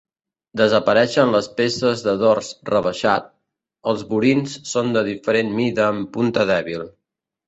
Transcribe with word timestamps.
Desapareixen 0.59 1.33
les 1.33 1.49
peces 1.57 1.99
de 2.07 2.15
dors 2.21 2.49
rebaixat; 2.69 3.27
els 3.93 4.01
burins 4.13 4.55
són 4.71 4.89
de 4.97 5.05
diferent 5.11 5.53
mida 5.61 5.85
amb 5.89 6.11
punta 6.17 6.47
dèbil. 6.53 6.83